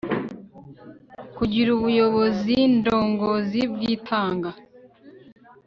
kugira 1.37 1.69
ubuyoboziindongozi 1.77 3.61
bwitanga 3.73 4.49